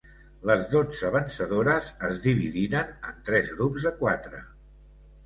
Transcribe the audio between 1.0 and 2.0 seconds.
vencedores